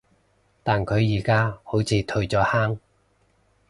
[0.63, 2.79] 但佢而家好似退咗坑